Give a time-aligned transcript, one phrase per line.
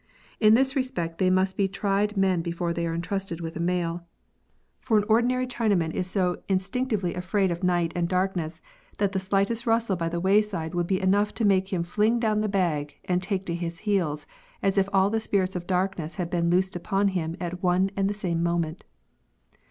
[0.39, 3.59] In this re spect they must be tried men before they are entrusted with a
[3.59, 4.03] mail;
[4.79, 6.69] for an ordinary Chinaman is so instinc POSTAL SERVICE.
[6.71, 8.63] 6i tively afraid of night and darkness,
[8.97, 12.41] that the slightest rustle by the wayside would be enough to make him fling down
[12.41, 14.25] the bag and take to his heels
[14.63, 18.09] as if all the spirits of darkness had been loosed upon him at one and
[18.09, 18.83] the same moment.